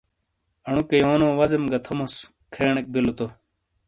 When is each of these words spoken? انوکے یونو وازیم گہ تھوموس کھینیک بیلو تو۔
انوکے 0.67 0.97
یونو 1.03 1.27
وازیم 1.39 1.63
گہ 1.71 1.79
تھوموس 1.85 2.13
کھینیک 2.53 2.85
بیلو 2.93 3.13
تو۔ 3.17 3.25